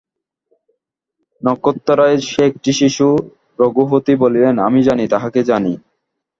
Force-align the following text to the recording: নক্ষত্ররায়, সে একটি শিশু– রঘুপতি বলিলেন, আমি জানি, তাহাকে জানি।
নক্ষত্ররায়, 1.41 2.17
সে 2.29 2.41
একটি 2.45 2.71
শিশু– 2.73 3.07
রঘুপতি 3.59 4.13
বলিলেন, 4.15 4.55
আমি 4.67 4.79
জানি, 4.83 5.03
তাহাকে 5.07 5.39
জানি। 5.43 5.73